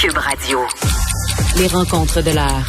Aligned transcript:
Cube 0.00 0.16
Radio. 0.16 0.60
Les 1.58 1.66
rencontres 1.66 2.22
de 2.22 2.30
l'heure. 2.30 2.66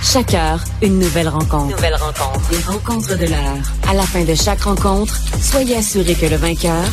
Chaque 0.00 0.32
heure, 0.32 0.62
une 0.80 1.00
nouvelle 1.00 1.26
rencontre. 1.26 1.74
Nouvelle 1.74 1.96
rencontre. 1.96 2.40
Les 2.52 2.60
rencontres 2.60 3.18
de 3.18 3.26
l'heure. 3.26 3.58
À 3.88 3.94
la 3.94 4.02
fin 4.02 4.22
de 4.22 4.32
chaque 4.32 4.60
rencontre, 4.60 5.12
soyez 5.40 5.74
assurés 5.74 6.14
que 6.14 6.26
le 6.26 6.36
vainqueur, 6.36 6.84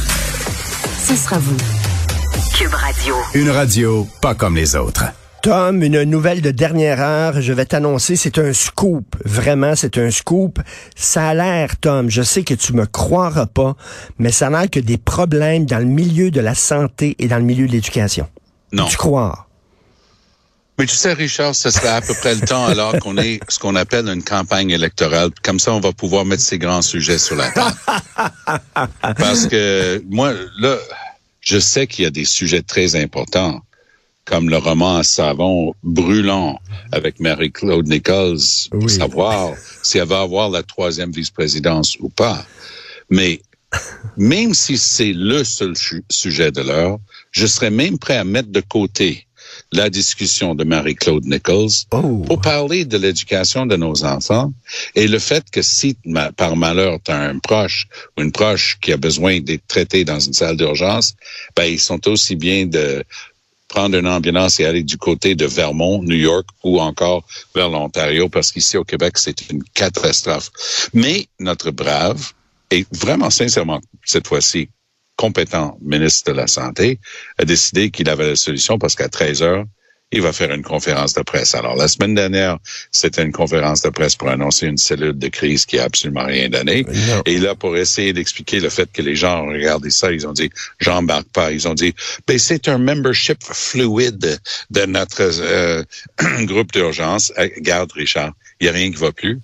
ce 0.98 1.16
sera 1.16 1.38
vous. 1.38 1.56
Cube 2.58 2.74
Radio. 2.74 3.14
Une 3.36 3.52
radio 3.52 4.08
pas 4.24 4.34
comme 4.34 4.56
les 4.56 4.76
autres. 4.76 5.04
Tom, 5.44 5.84
une 5.84 6.02
nouvelle 6.02 6.42
de 6.42 6.50
dernière 6.50 7.00
heure, 7.00 7.40
je 7.40 7.54
vais 7.54 7.66
t'annoncer, 7.66 8.16
c'est 8.16 8.40
un 8.40 8.54
scoop. 8.54 9.16
Vraiment, 9.24 9.76
c'est 9.76 10.00
un 10.00 10.10
scoop. 10.10 10.60
Ça 10.96 11.30
a 11.30 11.34
l'air, 11.36 11.78
Tom, 11.80 12.10
je 12.10 12.24
sais 12.24 12.44
que 12.44 12.56
tu 12.56 12.74
me 12.74 12.88
croiras 12.88 13.46
pas, 13.46 13.76
mais 14.18 14.32
ça 14.32 14.48
a 14.48 14.50
l'air 14.50 14.70
que 14.72 14.80
des 14.80 14.98
problèmes 14.98 15.66
dans 15.66 15.78
le 15.78 15.86
milieu 15.86 16.32
de 16.32 16.42
la 16.42 16.56
santé 16.56 17.16
et 17.20 17.28
dans 17.28 17.38
le 17.38 17.44
milieu 17.44 17.68
de 17.68 17.74
l'éducation. 17.74 18.28
Non. 18.74 18.88
Tu 18.88 18.98
crois? 18.98 19.48
Mais 20.80 20.88
tu 20.88 20.96
sais, 20.96 21.14
Richard, 21.14 21.54
ce 21.54 21.70
serait 21.70 21.90
à 21.90 22.02
peu 22.02 22.16
près 22.16 22.34
le 22.34 22.42
temps 22.42 22.66
alors 22.66 22.98
qu'on 23.00 23.16
est 23.18 23.40
ce 23.48 23.60
qu'on 23.60 23.76
appelle 23.76 24.08
une 24.08 24.24
campagne 24.24 24.72
électorale. 24.72 25.30
Comme 25.44 25.60
ça, 25.60 25.72
on 25.72 25.80
va 25.80 25.94
pouvoir 25.94 26.26
mettre 26.26 26.42
ces 26.42 26.58
grands 26.58 26.82
sujets 26.82 27.20
sur 27.20 27.36
la 27.36 27.52
table. 27.52 27.78
Parce 29.18 29.46
que 29.46 30.04
moi, 30.10 30.34
là, 30.60 30.78
je 31.42 31.60
sais 31.60 31.86
qu'il 31.86 32.06
y 32.06 32.08
a 32.08 32.10
des 32.10 32.26
sujets 32.26 32.64
très 32.64 32.96
importants 32.96 33.62
comme 34.26 34.50
le 34.50 34.58
roman 34.58 34.98
à 34.98 35.04
savon 35.04 35.76
brûlant 35.84 36.60
avec 36.92 37.20
Mary-Claude 37.20 37.88
Nichols 37.88 38.40
pour 38.72 38.90
savoir 38.90 39.54
si 39.84 40.00
elle 40.00 40.08
va 40.08 40.22
avoir 40.22 40.50
la 40.50 40.64
troisième 40.64 41.12
vice-présidence 41.12 41.98
ou 42.00 42.10
pas. 42.10 42.44
Mais 43.10 43.42
même 44.18 44.54
si 44.54 44.78
c'est 44.78 45.14
le 45.14 45.44
seul 45.44 45.74
sujet 46.10 46.52
de 46.52 46.62
l'heure, 46.62 47.00
je 47.32 47.48
serais 47.48 47.72
même 47.72 47.98
prêt 47.98 48.18
à 48.18 48.24
mettre 48.24 48.50
de 48.50 48.62
côté 48.62 49.26
la 49.72 49.90
discussion 49.90 50.56
de 50.56 50.64
Mary-Claude 50.64 51.26
Nichols 51.26 51.70
Oh. 51.92 52.24
pour 52.28 52.42
parler 52.42 52.86
de 52.86 52.98
l'éducation 52.98 53.66
de 53.66 53.76
nos 53.76 54.04
enfants 54.04 54.52
et 54.96 55.08
le 55.08 55.20
fait 55.20 55.44
que 55.52 55.62
si 55.62 55.98
par 56.38 56.56
malheur 56.56 57.00
tu 57.04 57.12
as 57.12 57.20
un 57.20 57.40
proche 57.40 57.88
ou 58.18 58.22
une 58.22 58.32
proche 58.32 58.78
qui 58.82 58.94
a 58.94 58.98
besoin 58.98 59.40
d'être 59.42 59.66
traité 59.68 60.06
dans 60.06 60.20
une 60.20 60.34
salle 60.34 60.58
d'urgence, 60.58 61.16
ben 61.56 61.66
ils 61.66 61.80
sont 61.80 62.08
aussi 62.08 62.36
bien 62.36 62.66
de 62.66 63.04
prendre 63.68 63.98
une 63.98 64.08
ambulance 64.08 64.60
et 64.60 64.66
aller 64.66 64.84
du 64.84 64.98
côté 64.98 65.34
de 65.34 65.46
Vermont, 65.46 66.04
New 66.04 66.16
York 66.16 66.48
ou 66.64 66.80
encore 66.80 67.24
vers 67.56 67.70
l'Ontario 67.70 68.30
parce 68.30 68.52
qu'ici 68.52 68.78
au 68.78 68.84
Québec, 68.84 69.18
c'est 69.18 69.50
une 69.50 69.64
catastrophe. 69.74 70.52
Mais 70.94 71.28
notre 71.40 71.72
brave 71.72 72.34
et 72.74 72.86
vraiment 72.92 73.30
sincèrement 73.30 73.82
cette 74.04 74.28
fois-ci 74.28 74.70
compétent 75.16 75.78
ministre 75.82 76.32
de 76.32 76.36
la 76.36 76.48
Santé 76.48 77.00
a 77.38 77.46
décidé 77.46 77.92
qu'il 77.92 78.10
avait 78.10 78.30
la 78.30 78.36
solution 78.36 78.80
parce 78.80 78.96
qu'à 78.96 79.10
13 79.10 79.44
heures, 79.44 79.66
il 80.14 80.22
va 80.22 80.32
faire 80.32 80.52
une 80.54 80.64
conférence 80.64 81.14
de 81.14 81.22
presse. 81.22 81.56
Alors, 81.56 81.76
la 81.76 81.88
semaine 81.88 82.14
dernière, 82.16 82.58
c'était 82.92 83.24
une 83.24 83.32
conférence 83.32 83.82
de 83.82 83.90
presse 83.90 84.16
pour 84.16 84.30
annoncer 84.30 84.68
une 84.68 84.78
cellule 84.78 85.18
de 85.18 85.28
crise 85.28 85.66
qui 85.66 85.80
a 85.80 85.84
absolument 85.86 86.26
rien 86.26 86.48
donné. 86.50 86.86
Et 87.26 87.38
là, 87.40 87.56
pour 87.56 87.76
essayer 87.76 88.14
d'expliquer 88.14 88.60
le 88.60 88.70
fait 88.70 88.90
que 88.92 89.02
les 89.02 89.16
gens 89.16 89.44
ont 89.44 89.48
regardé 89.48 89.90
ça, 89.90 90.12
ils 90.12 90.26
ont 90.28 90.34
dit, 90.34 90.50
j'embarque 90.80 91.28
pas. 91.30 91.52
Ils 91.52 91.68
ont 91.68 91.74
dit, 91.74 91.94
ben, 92.28 92.38
c'est 92.40 92.68
un 92.68 92.78
membership 92.78 93.40
fluide 93.44 94.40
de 94.70 94.86
notre 94.86 95.22
euh, 95.22 95.84
groupe 96.46 96.72
d'urgence. 96.72 97.34
Garde, 97.60 97.92
Richard, 97.94 98.34
il 98.60 98.68
y 98.68 98.70
a 98.70 98.72
rien 98.72 98.92
qui 98.92 98.98
va 98.98 99.12
plus. 99.12 99.40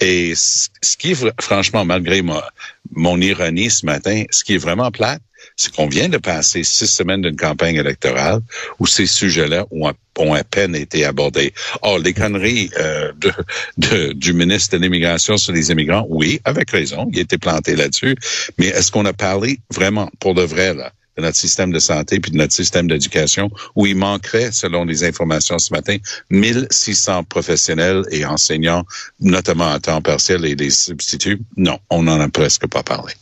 Et 0.00 0.34
ce 0.34 0.96
qui 0.98 1.12
est 1.12 1.40
franchement, 1.40 1.84
malgré 1.84 2.22
mo- 2.22 2.40
mon 2.92 3.20
ironie 3.20 3.70
ce 3.70 3.86
matin, 3.86 4.24
ce 4.30 4.44
qui 4.44 4.54
est 4.54 4.58
vraiment 4.58 4.90
plate, 4.90 5.22
c'est 5.56 5.74
qu'on 5.74 5.86
vient 5.86 6.08
de 6.08 6.18
passer 6.18 6.64
six 6.64 6.86
semaines 6.86 7.22
d'une 7.22 7.36
campagne 7.36 7.76
électorale 7.76 8.40
où 8.78 8.86
ces 8.86 9.06
sujets-là 9.06 9.66
ont, 9.70 10.34
à 10.34 10.44
peine 10.44 10.74
été 10.74 11.04
abordés. 11.04 11.54
Or, 11.80 11.98
les 11.98 12.12
conneries 12.12 12.70
euh, 12.78 13.12
du 14.14 14.32
ministre 14.34 14.76
de 14.76 14.82
l'Immigration 14.82 15.38
sur 15.38 15.52
les 15.52 15.70
immigrants, 15.70 16.06
oui, 16.10 16.40
avec 16.44 16.70
raison, 16.70 17.08
il 17.12 17.18
a 17.18 17.22
été 17.22 17.38
planté 17.38 17.74
là-dessus, 17.74 18.16
mais 18.58 18.66
est-ce 18.66 18.90
qu'on 18.92 19.06
a 19.06 19.14
parlé 19.14 19.60
vraiment, 19.72 20.10
pour 20.20 20.34
de 20.34 20.42
vrai, 20.42 20.74
là, 20.74 20.92
de 21.16 21.22
notre 21.22 21.36
système 21.36 21.72
de 21.72 21.78
santé 21.78 22.20
puis 22.20 22.30
de 22.30 22.36
notre 22.36 22.52
système 22.52 22.88
d'éducation 22.88 23.50
où 23.74 23.86
il 23.86 23.96
manquerait, 23.96 24.52
selon 24.52 24.84
les 24.84 25.04
informations 25.04 25.58
ce 25.58 25.72
matin, 25.72 25.96
1600 26.30 27.24
professionnels 27.24 28.04
et 28.10 28.24
enseignants, 28.24 28.84
notamment 29.20 29.70
à 29.70 29.80
temps 29.80 30.02
partiel 30.02 30.44
et 30.44 30.54
des 30.54 30.70
substituts? 30.70 31.40
Non, 31.56 31.78
on 31.90 32.02
n'en 32.02 32.20
a 32.20 32.28
presque 32.28 32.66
pas 32.66 32.82
parlé. 32.82 33.12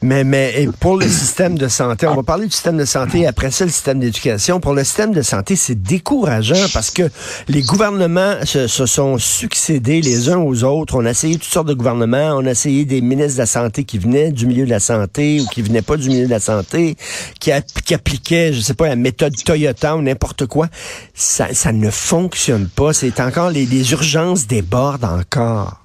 Mais, 0.00 0.22
mais 0.22 0.62
et 0.62 0.68
pour 0.78 0.96
le 0.96 1.08
système 1.08 1.58
de 1.58 1.66
santé, 1.66 2.06
on 2.06 2.14
va 2.14 2.22
parler 2.22 2.46
du 2.46 2.52
système 2.52 2.76
de 2.76 2.84
santé, 2.84 3.26
après 3.26 3.50
ça, 3.50 3.64
le 3.64 3.70
système 3.70 3.98
d'éducation. 3.98 4.60
Pour 4.60 4.72
le 4.72 4.84
système 4.84 5.12
de 5.12 5.22
santé, 5.22 5.56
c'est 5.56 5.74
décourageant 5.74 6.66
parce 6.72 6.90
que 6.90 7.10
les 7.48 7.62
gouvernements 7.62 8.36
se, 8.44 8.68
se 8.68 8.86
sont 8.86 9.18
succédés 9.18 10.00
les 10.00 10.28
uns 10.28 10.38
aux 10.38 10.62
autres. 10.62 10.94
On 10.96 11.04
a 11.04 11.10
essayé 11.10 11.34
toutes 11.34 11.52
sortes 11.52 11.66
de 11.68 11.74
gouvernements. 11.74 12.36
On 12.36 12.46
a 12.46 12.50
essayé 12.50 12.84
des 12.84 13.00
ministres 13.00 13.34
de 13.34 13.38
la 13.38 13.46
santé 13.46 13.82
qui 13.84 13.98
venaient 13.98 14.30
du 14.30 14.46
milieu 14.46 14.66
de 14.66 14.70
la 14.70 14.80
santé 14.80 15.40
ou 15.40 15.46
qui 15.46 15.62
venaient 15.62 15.82
pas 15.82 15.96
du 15.96 16.08
milieu 16.08 16.26
de 16.26 16.30
la 16.30 16.40
santé, 16.40 16.96
qui 17.40 17.50
appliquaient, 17.50 18.52
je 18.52 18.60
sais 18.60 18.74
pas, 18.74 18.88
la 18.88 18.96
méthode 18.96 19.34
Toyota 19.44 19.96
ou 19.96 20.02
n'importe 20.02 20.46
quoi. 20.46 20.68
Ça, 21.14 21.48
ça 21.52 21.72
ne 21.72 21.90
fonctionne 21.90 22.68
pas. 22.68 22.92
C'est 22.92 23.18
encore, 23.18 23.50
les, 23.50 23.66
les 23.66 23.90
urgences 23.92 24.46
débordent 24.46 25.04
encore. 25.04 25.84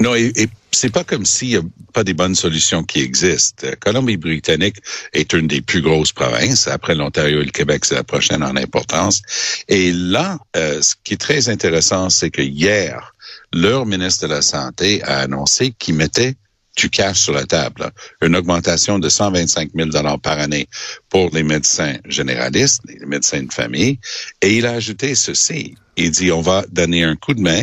Non, 0.00 0.14
et, 0.14 0.30
et 0.36 0.48
c'est 0.76 0.90
pas 0.90 1.04
comme 1.04 1.24
s'il 1.24 1.48
n'y 1.48 1.56
a 1.56 1.62
pas 1.92 2.04
des 2.04 2.14
bonnes 2.14 2.34
solutions 2.34 2.84
qui 2.84 3.00
existent. 3.00 3.66
Euh, 3.66 3.74
Colombie-Britannique 3.80 4.76
est 5.12 5.32
une 5.32 5.46
des 5.46 5.62
plus 5.62 5.80
grosses 5.80 6.12
provinces. 6.12 6.68
Après 6.68 6.94
l'Ontario 6.94 7.40
et 7.40 7.44
le 7.44 7.50
Québec, 7.50 7.84
c'est 7.84 7.94
la 7.94 8.04
prochaine 8.04 8.42
en 8.42 8.56
importance. 8.56 9.22
Et 9.68 9.92
là, 9.92 10.38
euh, 10.56 10.82
ce 10.82 10.94
qui 11.02 11.14
est 11.14 11.20
très 11.20 11.48
intéressant, 11.48 12.10
c'est 12.10 12.30
que 12.30 12.42
hier, 12.42 13.14
leur 13.52 13.86
ministre 13.86 14.26
de 14.26 14.34
la 14.34 14.42
Santé 14.42 15.02
a 15.02 15.20
annoncé 15.20 15.72
qu'il 15.78 15.94
mettait 15.94 16.34
du 16.76 16.90
cash 16.90 17.20
sur 17.20 17.32
la 17.32 17.46
table. 17.46 17.90
Une 18.20 18.36
augmentation 18.36 18.98
de 18.98 19.08
125 19.08 19.70
000 19.74 19.88
dollars 19.88 20.20
par 20.20 20.38
année 20.38 20.68
pour 21.08 21.30
les 21.32 21.42
médecins 21.42 21.96
généralistes, 22.04 22.82
les 22.86 23.06
médecins 23.06 23.42
de 23.42 23.52
famille. 23.52 23.98
Et 24.42 24.58
il 24.58 24.66
a 24.66 24.72
ajouté 24.72 25.14
ceci. 25.14 25.74
Il 25.96 26.10
dit, 26.10 26.30
on 26.30 26.42
va 26.42 26.64
donner 26.70 27.04
un 27.04 27.16
coup 27.16 27.32
de 27.32 27.40
main 27.40 27.62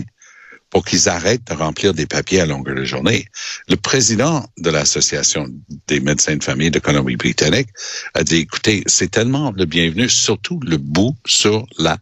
pour 0.74 0.84
qu'ils 0.84 1.08
arrêtent 1.08 1.46
de 1.46 1.54
remplir 1.54 1.94
des 1.94 2.08
papiers 2.08 2.42
à 2.42 2.48
longueur 2.48 2.76
de 2.76 2.84
journée. 2.84 3.28
Le 3.70 3.76
président 3.76 4.44
de 4.58 4.72
l'Association 4.72 5.48
des 5.88 6.00
médecins 6.00 6.36
de 6.36 6.44
famille 6.44 6.72
de 6.72 6.80
Colombie-Britannique 6.80 7.70
a 8.16 8.24
dit, 8.24 8.38
écoutez, 8.38 8.84
c'est 8.88 9.12
tellement 9.12 9.52
le 9.56 9.66
bienvenu, 9.66 10.10
surtout 10.10 10.60
le 10.66 10.78
bout 10.78 11.16
sur 11.28 11.68
la 11.78 12.00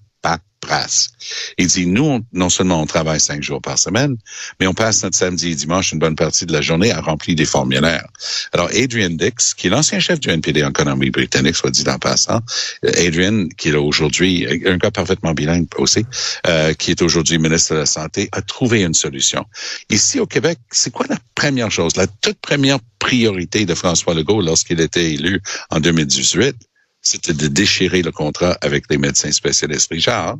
Il 1.58 1.68
dit, 1.68 1.86
nous, 1.88 2.04
on- 2.06 2.24
non 2.34 2.50
seulement 2.50 2.82
on 2.82 2.86
travaille 2.86 3.20
cinq 3.20 3.42
jours 3.44 3.62
par 3.62 3.78
semaine, 3.80 4.16
mais 4.60 4.68
on 4.68 4.74
passe 4.74 5.04
notre 5.04 5.18
samedi 5.18 5.52
et 5.52 5.56
dimanche 5.56 5.92
une 5.92 6.00
bonne 6.00 6.16
partie 6.16 6.46
de 6.46 6.54
la 6.54 6.62
journée 6.62 6.92
à 6.92 7.02
remplir 7.02 7.36
des 7.36 7.46
formulaires. 7.46 8.08
Alors, 8.54 8.70
Adrian 8.74 9.10
Dix, 9.10 9.54
qui 9.56 9.68
est 9.68 9.70
l'ancien 9.70 10.00
chef 10.00 10.20
du 10.20 10.30
NPD 10.30 10.64
en 10.64 10.72
Colombie-Britannique, 10.72 11.56
soit 11.56 11.72
dit 11.72 11.84
en 11.90 11.98
passant, 12.00 12.42
euh, 12.86 12.92
Adrian, 13.08 13.48
qui 13.58 13.70
est 13.70 13.76
aujourd'hui 13.76 14.48
un 14.66 14.78
gars 14.78 14.92
parfaitement 14.92 15.34
bilingue 15.34 15.68
aussi, 15.78 16.06
euh, 16.48 16.74
qui 16.74 16.92
est 16.92 17.02
aujourd'hui 17.02 17.38
ministre 17.38 17.74
de 17.74 17.80
la 17.80 17.86
Santé, 17.86 18.30
a 18.32 18.42
trouvé 18.42 18.84
une 18.84 18.94
solution. 18.94 19.46
Ici 19.90 20.20
au 20.20 20.28
Québec, 20.28 20.60
c'est 20.72 20.92
quoi 20.92 21.06
la 21.10 21.18
première 21.36 21.72
chose, 21.72 21.96
la 21.96 22.08
toute 22.08 22.40
première 22.40 22.80
priorité 23.00 23.66
de 23.66 23.74
François 23.74 24.14
Legault 24.14 24.42
lorsqu'il 24.42 24.80
était 24.80 25.14
élu 25.14 25.42
en 25.72 25.80
2018? 25.80 26.56
C'était 27.01 27.34
de 27.34 27.47
déchirer 27.47 28.01
le 28.01 28.12
contrat 28.12 28.57
avec 28.62 28.85
les 28.89 28.97
médecins 28.97 29.31
spécialistes. 29.31 29.89
Richard, 29.91 30.38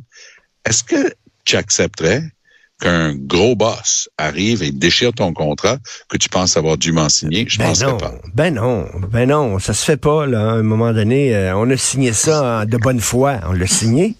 est-ce 0.64 0.84
que 0.84 1.12
tu 1.44 1.56
accepterais 1.56 2.22
qu'un 2.80 3.14
gros 3.14 3.54
boss 3.56 4.08
arrive 4.18 4.62
et 4.62 4.70
déchire 4.72 5.12
ton 5.12 5.32
contrat 5.32 5.78
que 6.08 6.16
tu 6.16 6.28
penses 6.28 6.56
avoir 6.56 6.76
dûment 6.78 7.08
signé? 7.08 7.44
Je 7.48 7.58
Ben 7.58 7.66
pense 7.68 7.82
non, 7.82 7.96
pas. 7.96 8.14
ben 8.34 8.54
non, 8.54 8.86
ben 9.10 9.28
non, 9.28 9.58
ça 9.58 9.72
se 9.74 9.84
fait 9.84 9.96
pas 9.96 10.26
là. 10.26 10.40
À 10.40 10.52
un 10.54 10.62
moment 10.62 10.92
donné, 10.92 11.34
euh, 11.34 11.56
on 11.56 11.68
a 11.70 11.76
signé 11.76 12.12
ça 12.12 12.64
de 12.66 12.76
bonne 12.76 13.00
foi, 13.00 13.40
on 13.48 13.52
l'a 13.52 13.66
signé. 13.66 14.14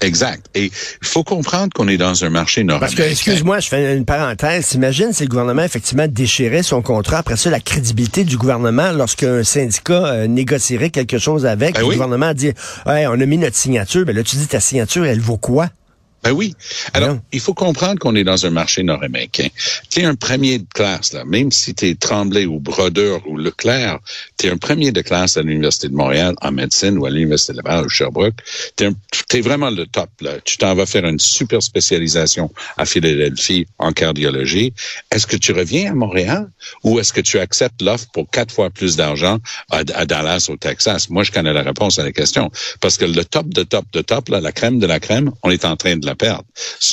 Exact. 0.00 0.44
Et 0.54 0.64
il 0.66 1.06
faut 1.08 1.24
comprendre 1.24 1.72
qu'on 1.74 1.88
est 1.88 1.96
dans 1.96 2.24
un 2.24 2.30
marché 2.30 2.62
Parce 2.64 2.80
nord-américain. 2.80 3.04
que, 3.04 3.10
excuse-moi, 3.10 3.60
je 3.60 3.68
fais 3.68 3.96
une 3.96 4.04
parenthèse. 4.04 4.72
Imagine 4.74 5.12
si 5.12 5.22
le 5.24 5.28
gouvernement 5.28 5.62
effectivement 5.62 6.06
déchirait 6.08 6.62
son 6.62 6.82
contrat. 6.82 7.18
Après 7.18 7.36
ça, 7.36 7.50
la 7.50 7.60
crédibilité 7.60 8.24
du 8.24 8.36
gouvernement 8.36 8.92
lorsqu'un 8.92 9.42
syndicat 9.44 10.04
euh, 10.06 10.26
négocierait 10.26 10.90
quelque 10.90 11.18
chose 11.18 11.46
avec, 11.46 11.74
Ben 11.74 11.80
le 11.80 11.86
oui. 11.86 11.94
gouvernement 11.94 12.34
dit, 12.34 12.52
hey, 12.86 13.06
on 13.06 13.12
a 13.20 13.26
mis 13.26 13.38
notre 13.38 13.56
signature. 13.56 14.04
Ben 14.04 14.14
là, 14.14 14.22
tu 14.22 14.36
dis 14.36 14.46
ta 14.46 14.60
signature, 14.60 15.04
elle 15.06 15.20
vaut 15.20 15.38
quoi? 15.38 15.68
Ben 16.22 16.32
oui. 16.32 16.54
Alors, 16.92 17.18
il 17.32 17.38
faut 17.38 17.54
comprendre 17.54 18.00
qu'on 18.00 18.16
est 18.16 18.24
dans 18.24 18.46
un 18.46 18.50
marché 18.50 18.82
nord-américain. 18.82 19.46
Tu 19.90 20.00
es 20.00 20.04
un 20.04 20.16
premier 20.16 20.58
de 20.58 20.66
classe, 20.74 21.12
là. 21.12 21.24
Même 21.24 21.52
si 21.52 21.72
tu 21.72 21.88
es 21.88 21.94
Tremblay 21.94 22.46
ou 22.46 22.58
Brodeur 22.58 23.20
ou 23.28 23.36
Leclerc, 23.36 24.00
tu 24.36 24.46
es 24.46 24.50
un 24.50 24.56
premier 24.56 24.90
de 24.90 25.02
classe 25.02 25.36
à 25.36 25.42
l'Université 25.42 25.88
de 25.88 25.94
Montréal 25.94 26.34
en 26.42 26.50
médecine 26.50 26.98
ou 26.98 27.06
à 27.06 27.10
l'Université 27.10 27.52
de 27.52 27.58
Laval 27.58 27.86
ou 27.86 27.88
Sherbrooke. 27.88 28.34
Tu 28.76 28.86
es, 29.34 29.40
vraiment 29.40 29.70
le 29.70 29.86
top, 29.86 30.10
là. 30.20 30.32
Tu 30.44 30.56
t'en 30.56 30.74
vas 30.74 30.86
faire 30.86 31.04
une 31.04 31.20
super 31.20 31.62
spécialisation 31.62 32.50
à 32.76 32.86
Philadelphie 32.86 33.68
en 33.78 33.92
cardiologie. 33.92 34.72
Est-ce 35.12 35.28
que 35.28 35.36
tu 35.36 35.52
reviens 35.52 35.92
à 35.92 35.94
Montréal 35.94 36.50
ou 36.82 36.98
est-ce 36.98 37.12
que 37.12 37.20
tu 37.20 37.38
acceptes 37.38 37.80
l'offre 37.82 38.06
pour 38.12 38.28
quatre 38.28 38.52
fois 38.52 38.70
plus 38.70 38.96
d'argent 38.96 39.38
à, 39.70 39.84
Dallas 39.84 40.48
au 40.48 40.56
Texas? 40.56 41.08
Moi, 41.08 41.22
je 41.22 41.30
connais 41.30 41.52
la 41.52 41.62
réponse 41.62 42.00
à 42.00 42.02
la 42.02 42.10
question. 42.10 42.50
Parce 42.80 42.96
que 42.96 43.04
le 43.04 43.24
top 43.24 43.48
de 43.48 43.62
top 43.62 43.84
de 43.92 44.00
top, 44.00 44.28
là, 44.30 44.40
la 44.40 44.50
crème 44.50 44.80
de 44.80 44.86
la 44.86 44.98
crème, 44.98 45.30
on 45.44 45.50
est 45.52 45.64
en 45.64 45.76
train 45.76 45.96
de 45.96 46.04
la 46.04 46.15
perdre. 46.16 46.44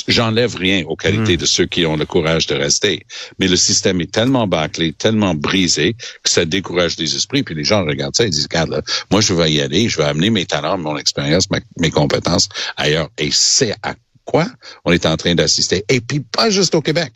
J'enlève 0.08 0.56
rien 0.56 0.84
aux 0.86 0.96
qualités 0.96 1.34
hmm. 1.36 1.40
de 1.40 1.46
ceux 1.46 1.66
qui 1.66 1.86
ont 1.86 1.96
le 1.96 2.06
courage 2.06 2.46
de 2.46 2.54
rester. 2.54 3.04
Mais 3.38 3.48
le 3.48 3.56
système 3.56 4.00
est 4.00 4.12
tellement 4.12 4.46
bâclé, 4.46 4.92
tellement 4.92 5.34
brisé 5.34 5.94
que 6.22 6.30
ça 6.30 6.44
décourage 6.44 6.96
les 6.98 7.16
esprits. 7.16 7.42
Puis 7.42 7.54
les 7.54 7.64
gens 7.64 7.84
regardent 7.84 8.16
ça 8.16 8.24
et 8.24 8.30
disent, 8.30 8.48
regarde, 8.50 8.70
là, 8.70 8.82
moi, 9.10 9.20
je 9.20 9.34
vais 9.34 9.52
y 9.52 9.60
aller, 9.60 9.88
je 9.88 9.98
vais 9.98 10.04
amener 10.04 10.30
mes 10.30 10.46
talents, 10.46 10.78
mon 10.78 10.96
expérience, 10.96 11.48
mes 11.78 11.90
compétences 11.90 12.48
ailleurs. 12.76 13.08
Et 13.18 13.30
c'est 13.32 13.74
à 13.82 13.94
quoi 14.24 14.46
on 14.84 14.92
est 14.92 15.06
en 15.06 15.16
train 15.16 15.34
d'assister. 15.34 15.84
Et 15.88 16.00
puis 16.00 16.20
pas 16.20 16.50
juste 16.50 16.74
au 16.74 16.80
Québec. 16.80 17.14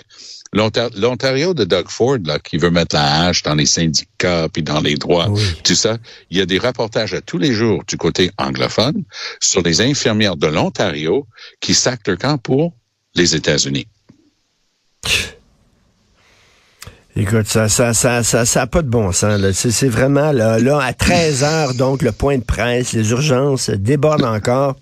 L'Ontario 0.53 1.53
de 1.53 1.65
Doug 1.65 1.89
Ford, 1.89 2.17
là, 2.25 2.39
qui 2.39 2.57
veut 2.57 2.71
mettre 2.71 2.97
la 2.97 3.27
hache 3.27 3.43
dans 3.43 3.55
les 3.55 3.67
syndicats 3.67 4.49
puis 4.51 4.63
dans 4.63 4.81
les 4.81 4.95
droits, 4.95 5.29
tout 5.63 5.75
ça, 5.75 5.99
il 6.31 6.39
y 6.39 6.41
a 6.41 6.47
des 6.47 6.59
reportages 6.59 7.13
à 7.13 7.21
tous 7.21 7.37
les 7.37 7.53
jours 7.53 7.83
du 7.87 7.99
côté 7.99 8.31
anglophone 8.39 9.05
sur 9.41 9.63
les 9.63 9.83
infirmières 9.83 10.37
de 10.37 10.47
l'Ontario 10.47 11.27
qui 11.61 11.75
sacrent 11.75 12.03
leur 12.07 12.19
camp 12.19 12.39
pour 12.39 12.73
les 13.15 13.37
États-Unis. 13.37 13.87
Écoute, 17.21 17.49
ça, 17.49 17.69
ça, 17.69 17.95
ça, 17.95 18.23
ça, 18.23 18.47
ça 18.47 18.63
a 18.63 18.67
pas 18.69 18.81
de 18.81 18.89
bon 18.89 19.11
sens. 19.11 19.41
C'est 19.51 19.89
vraiment 19.89 20.31
là, 20.31 20.61
là, 20.61 20.79
à 20.81 20.93
13 20.93 21.43
heures, 21.43 21.75
donc 21.75 22.03
le 22.03 22.13
point 22.13 22.39
de 22.39 22.45
presse, 22.45 22.93
les 22.93 23.11
urgences 23.11 23.71
débordent 23.71 24.25
encore. 24.25 24.77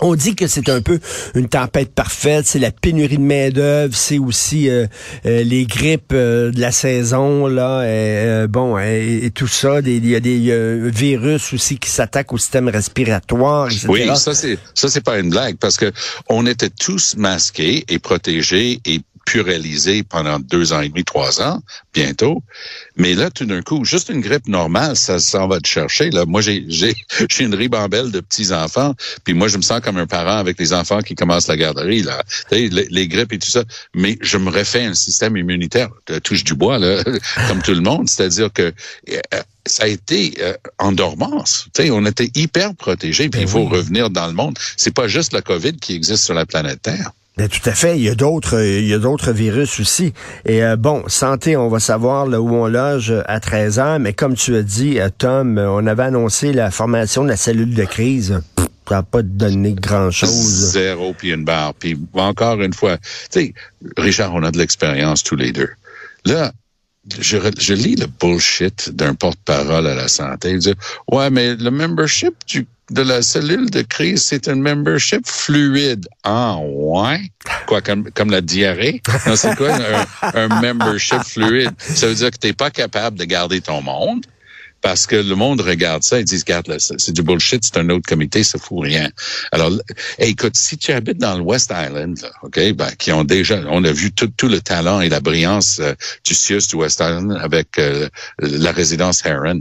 On 0.00 0.14
dit 0.14 0.34
que 0.34 0.46
c'est 0.46 0.68
un 0.68 0.80
peu 0.80 0.98
une 1.34 1.48
tempête 1.48 1.94
parfaite, 1.94 2.46
c'est 2.46 2.58
la 2.58 2.70
pénurie 2.70 3.18
de 3.18 3.22
main 3.22 3.50
d'œuvre, 3.50 3.94
c'est 3.94 4.18
aussi 4.18 4.68
euh, 4.68 4.86
euh, 5.26 5.42
les 5.42 5.66
grippes 5.66 6.12
euh, 6.12 6.50
de 6.50 6.60
la 6.60 6.72
saison 6.72 7.46
là, 7.46 8.46
bon 8.46 8.78
et, 8.78 9.30
tout 9.34 9.46
ça. 9.46 9.80
Il 9.80 10.08
y 10.08 10.14
a 10.14 10.20
des 10.20 10.90
virus 10.90 11.52
aussi 11.52 11.78
qui 11.78 11.90
s'attaquent 11.90 12.32
au 12.32 12.38
système 12.38 12.68
respiratoire, 12.68 13.66
etc. 13.66 13.86
Oui, 13.88 14.08
ça 14.16 14.34
c'est 14.34 14.58
ça 14.74 14.88
c'est 14.88 15.02
pas 15.02 15.18
une 15.18 15.30
blague 15.30 15.56
parce 15.56 15.76
que 15.76 15.92
on 16.28 16.46
était 16.46 16.70
tous 16.70 17.16
masqués 17.16 17.84
et 17.88 17.98
protégés 17.98 18.80
et 18.84 19.00
réalisé 19.38 20.02
pendant 20.02 20.40
deux 20.40 20.72
ans 20.72 20.80
et 20.80 20.88
demi, 20.88 21.04
trois 21.04 21.40
ans, 21.40 21.62
bientôt. 21.94 22.42
Mais 22.96 23.14
là, 23.14 23.30
tout 23.30 23.44
d'un 23.44 23.62
coup, 23.62 23.84
juste 23.84 24.08
une 24.08 24.20
grippe 24.20 24.48
normale, 24.48 24.96
ça 24.96 25.20
s'en 25.20 25.46
va 25.46 25.60
te 25.60 25.68
chercher. 25.68 26.10
Là, 26.10 26.24
moi, 26.26 26.40
j'ai 26.40 26.64
j'ai 26.66 26.94
j'ai 27.30 27.44
une 27.44 27.54
ribambelle 27.54 28.10
de 28.10 28.20
petits 28.20 28.52
enfants, 28.52 28.94
puis 29.22 29.34
moi, 29.34 29.46
je 29.46 29.56
me 29.56 29.62
sens 29.62 29.80
comme 29.80 29.98
un 29.98 30.06
parent 30.06 30.38
avec 30.38 30.58
les 30.58 30.72
enfants 30.72 31.02
qui 31.02 31.14
commencent 31.14 31.46
la 31.46 31.56
garderie 31.56 32.02
là. 32.02 32.22
Les, 32.50 32.68
les 32.68 33.08
grippes 33.08 33.32
et 33.32 33.38
tout 33.38 33.50
ça. 33.50 33.62
Mais 33.94 34.18
je 34.20 34.38
me 34.38 34.50
refais 34.50 34.84
un 34.84 34.94
système 34.94 35.36
immunitaire, 35.36 35.90
touche 36.24 36.42
du 36.42 36.54
bois 36.54 36.78
là, 36.78 37.04
comme 37.48 37.62
tout 37.62 37.74
le 37.74 37.82
monde. 37.82 38.08
C'est-à-dire 38.08 38.52
que 38.52 38.72
euh, 39.10 39.42
ça 39.66 39.84
a 39.84 39.86
été 39.86 40.34
euh, 40.40 40.54
en 40.78 40.92
dormance. 40.92 41.68
sais, 41.76 41.90
on 41.90 42.04
était 42.06 42.30
hyper 42.34 42.74
protégés, 42.74 43.28
puis 43.28 43.40
ben 43.40 43.46
il 43.46 43.48
faut 43.48 43.64
revenir 43.64 44.10
dans 44.10 44.26
le 44.26 44.32
monde. 44.32 44.58
C'est 44.76 44.94
pas 44.94 45.08
juste 45.08 45.32
la 45.32 45.42
COVID 45.42 45.76
qui 45.76 45.94
existe 45.94 46.24
sur 46.24 46.34
la 46.34 46.46
planète 46.46 46.82
Terre. 46.82 47.12
Ben, 47.40 47.48
tout 47.48 47.70
à 47.70 47.72
fait. 47.72 47.96
Il 47.96 48.02
y 48.02 48.10
a 48.10 48.14
d'autres, 48.14 48.62
il 48.62 48.86
y 48.86 48.92
a 48.92 48.98
d'autres 48.98 49.32
virus 49.32 49.80
aussi. 49.80 50.12
Et 50.44 50.62
euh, 50.62 50.76
bon, 50.76 51.04
santé, 51.06 51.56
on 51.56 51.70
va 51.70 51.80
savoir 51.80 52.26
là 52.26 52.38
où 52.38 52.54
on 52.54 52.66
loge 52.66 53.14
à 53.24 53.40
13 53.40 53.78
ans, 53.78 53.98
mais 53.98 54.12
comme 54.12 54.34
tu 54.34 54.56
as 54.56 54.62
dit, 54.62 55.00
euh, 55.00 55.08
Tom, 55.16 55.56
euh, 55.56 55.70
on 55.70 55.86
avait 55.86 56.02
annoncé 56.02 56.52
la 56.52 56.70
formation 56.70 57.24
de 57.24 57.30
la 57.30 57.38
cellule 57.38 57.74
de 57.74 57.84
crise. 57.86 58.42
ça 58.86 58.96
n'a 58.96 59.02
pas 59.02 59.22
donné 59.22 59.72
grand-chose. 59.72 60.72
Zéro 60.72 61.14
puis 61.14 61.32
une 61.32 61.46
barre. 61.46 61.72
Puis 61.72 61.98
encore 62.12 62.60
une 62.60 62.74
fois, 62.74 62.98
tu 62.98 63.06
sais, 63.30 63.54
Richard, 63.96 64.34
on 64.34 64.42
a 64.42 64.50
de 64.50 64.58
l'expérience 64.58 65.22
tous 65.22 65.36
les 65.36 65.52
deux. 65.52 65.70
Là, 66.26 66.52
je, 67.18 67.38
je 67.58 67.72
lis 67.72 67.96
le 67.96 68.06
bullshit 68.06 68.90
d'un 68.90 69.14
porte-parole 69.14 69.86
à 69.86 69.94
la 69.94 70.08
santé. 70.08 70.50
Il 70.50 70.58
dit, 70.58 70.74
ouais, 71.10 71.30
mais 71.30 71.54
le 71.54 71.70
membership 71.70 72.34
du 72.46 72.66
de 72.90 73.02
la 73.02 73.22
cellule 73.22 73.70
de 73.70 73.82
crise, 73.82 74.22
c'est 74.22 74.48
un 74.48 74.56
membership 74.56 75.26
fluide. 75.26 76.08
Ah, 76.24 76.56
ouais? 76.60 77.20
Quoi, 77.66 77.80
comme, 77.80 78.10
comme 78.10 78.30
la 78.30 78.40
diarrhée? 78.40 79.00
Non, 79.26 79.36
c'est 79.36 79.56
quoi 79.56 79.78
un, 80.34 80.48
membership 80.48 81.22
fluide? 81.22 81.72
Ça 81.78 82.08
veut 82.08 82.14
dire 82.14 82.30
que 82.30 82.38
t'es 82.38 82.52
pas 82.52 82.70
capable 82.70 83.18
de 83.18 83.24
garder 83.24 83.60
ton 83.60 83.80
monde 83.80 84.26
parce 84.80 85.06
que 85.06 85.16
le 85.16 85.34
monde 85.34 85.60
regarde 85.60 86.02
ça 86.02 86.20
et 86.20 86.24
dit, 86.24 86.38
regarde, 86.38 86.74
c'est 86.78 87.12
du 87.12 87.22
bullshit, 87.22 87.62
c'est 87.62 87.76
un 87.76 87.90
autre 87.90 88.08
comité, 88.08 88.42
ça 88.42 88.58
fout 88.58 88.82
rien. 88.82 89.10
Alors, 89.52 89.70
écoute, 90.18 90.56
si 90.56 90.78
tu 90.78 90.92
habites 90.92 91.18
dans 91.18 91.36
le 91.36 91.42
West 91.42 91.70
Island, 91.70 92.18
OK, 92.42 92.58
ben, 92.72 92.90
qui 92.98 93.12
ont 93.12 93.24
déjà, 93.24 93.60
on 93.68 93.84
a 93.84 93.92
vu 93.92 94.10
tout, 94.10 94.32
tout 94.36 94.48
le 94.48 94.60
talent 94.60 95.00
et 95.00 95.08
la 95.08 95.20
brillance 95.20 95.80
euh, 95.80 95.92
du 96.24 96.34
CIUS 96.34 96.68
du 96.68 96.76
West 96.76 97.00
Island 97.00 97.38
avec 97.42 97.78
euh, 97.78 98.08
la 98.38 98.72
résidence 98.72 99.24
Heron. 99.24 99.60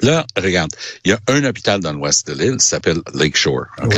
Là, 0.00 0.26
regarde, 0.36 0.72
il 1.04 1.10
y 1.10 1.12
a 1.12 1.20
un 1.28 1.44
hôpital 1.44 1.80
dans 1.80 1.92
l'ouest 1.92 2.26
de 2.26 2.32
l'île, 2.32 2.60
s'appelle 2.60 3.00
Lakeshore. 3.12 3.66
OK? 3.84 3.96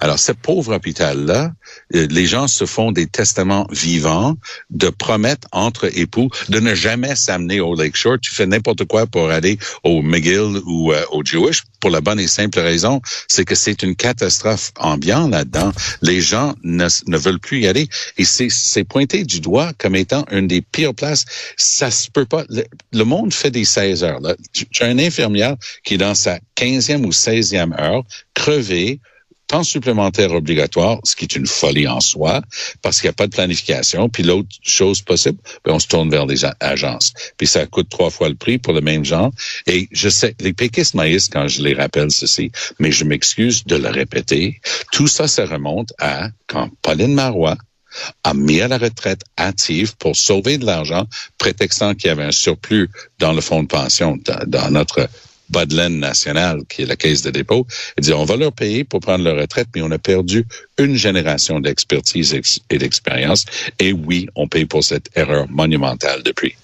Alors, 0.00 0.18
ce 0.18 0.32
pauvre 0.32 0.74
hôpital-là, 0.74 1.52
euh, 1.94 2.06
les 2.10 2.26
gens 2.26 2.48
se 2.48 2.64
font 2.64 2.90
des 2.90 3.06
testaments 3.06 3.66
vivants 3.70 4.36
de 4.70 4.88
promettre 4.88 5.46
entre 5.52 5.96
époux 5.96 6.30
de 6.48 6.58
ne 6.58 6.74
jamais 6.74 7.14
s'amener 7.16 7.60
au 7.60 7.74
Lakeshore. 7.74 8.18
Tu 8.20 8.34
fais 8.34 8.46
n'importe 8.46 8.86
quoi 8.86 9.06
pour 9.06 9.30
aller 9.30 9.58
au 9.84 10.02
McGill 10.02 10.60
ou 10.66 10.92
euh, 10.92 11.04
au 11.12 11.22
Jewish 11.24 11.62
pour 11.86 11.92
la 11.92 12.00
bonne 12.00 12.18
et 12.18 12.26
simple 12.26 12.58
raison, 12.58 13.00
c'est 13.28 13.44
que 13.44 13.54
c'est 13.54 13.84
une 13.84 13.94
catastrophe 13.94 14.72
ambiante 14.74 15.30
là-dedans. 15.30 15.70
Les 16.02 16.20
gens 16.20 16.56
ne, 16.64 16.88
veulent 17.16 17.38
plus 17.38 17.60
y 17.60 17.68
aller 17.68 17.88
et 18.18 18.24
c'est 18.24 18.82
pointé 18.82 19.22
du 19.22 19.38
doigt 19.38 19.72
comme 19.78 19.94
étant 19.94 20.24
une 20.32 20.48
des 20.48 20.62
pires 20.62 20.96
places. 20.96 21.26
Ça 21.56 21.92
se 21.92 22.10
peut 22.10 22.24
pas. 22.24 22.44
Le, 22.92 23.04
monde 23.04 23.32
fait 23.32 23.52
des 23.52 23.64
16 23.64 24.02
heures. 24.02 24.18
Là. 24.18 24.34
Tu, 24.52 24.66
tu 24.66 24.82
as 24.82 24.86
un 24.86 24.98
infirmier 24.98 25.52
qui 25.84 25.94
est 25.94 25.98
dans 25.98 26.16
sa 26.16 26.40
15e 26.56 27.04
ou 27.04 27.10
16e 27.10 27.80
heure, 27.80 28.02
crevé, 28.34 28.98
temps 29.46 29.62
supplémentaire 29.62 30.32
obligatoire, 30.32 30.98
ce 31.04 31.14
qui 31.14 31.24
est 31.24 31.36
une 31.36 31.46
folie 31.46 31.86
en 31.86 32.00
soi, 32.00 32.42
parce 32.82 33.00
qu'il 33.00 33.08
n'y 33.08 33.10
a 33.10 33.14
pas 33.14 33.26
de 33.26 33.32
planification. 33.32 34.08
Puis 34.08 34.22
l'autre 34.22 34.48
chose 34.62 35.02
possible, 35.02 35.38
ben 35.64 35.74
on 35.74 35.78
se 35.78 35.86
tourne 35.86 36.10
vers 36.10 36.26
des 36.26 36.44
agences. 36.60 37.12
Puis 37.36 37.46
ça 37.46 37.66
coûte 37.66 37.88
trois 37.88 38.10
fois 38.10 38.28
le 38.28 38.34
prix 38.34 38.58
pour 38.58 38.72
le 38.72 38.80
même 38.80 39.04
genre. 39.04 39.30
Et 39.66 39.88
je 39.92 40.08
sais, 40.08 40.34
les 40.40 40.52
péquistes 40.52 40.94
maïs, 40.94 41.28
quand 41.28 41.48
je 41.48 41.62
les 41.62 41.74
rappelle 41.74 42.10
ceci, 42.10 42.50
mais 42.78 42.92
je 42.92 43.04
m'excuse 43.04 43.64
de 43.64 43.76
le 43.76 43.88
répéter, 43.88 44.60
tout 44.92 45.06
ça, 45.06 45.28
ça 45.28 45.46
remonte 45.46 45.92
à 45.98 46.28
quand 46.46 46.70
Pauline 46.82 47.14
Marois 47.14 47.56
a 48.24 48.34
mis 48.34 48.60
à 48.60 48.68
la 48.68 48.78
retraite 48.78 49.22
active 49.36 49.96
pour 49.96 50.16
sauver 50.16 50.58
de 50.58 50.66
l'argent, 50.66 51.06
prétextant 51.38 51.94
qu'il 51.94 52.08
y 52.08 52.10
avait 52.10 52.24
un 52.24 52.32
surplus 52.32 52.90
dans 53.18 53.32
le 53.32 53.40
fonds 53.40 53.62
de 53.62 53.68
pension, 53.68 54.18
dans, 54.24 54.70
notre 54.70 55.08
bas 55.50 55.66
nationale, 55.66 56.60
qui 56.68 56.82
est 56.82 56.86
la 56.86 56.96
caisse 56.96 57.22
de 57.22 57.30
dépôt, 57.30 57.66
et 57.96 58.00
dit 58.00 58.12
on 58.12 58.24
va 58.24 58.36
leur 58.36 58.52
payer 58.52 58.84
pour 58.84 59.00
prendre 59.00 59.24
leur 59.24 59.36
retraite, 59.36 59.68
mais 59.74 59.82
on 59.82 59.90
a 59.90 59.98
perdu 59.98 60.44
une 60.78 60.96
génération 60.96 61.60
d'expertise 61.60 62.34
et 62.70 62.78
d'expérience. 62.78 63.44
Et 63.78 63.92
oui, 63.92 64.28
on 64.34 64.48
paye 64.48 64.66
pour 64.66 64.84
cette 64.84 65.08
erreur 65.16 65.48
monumentale 65.48 66.22
depuis. 66.22 66.54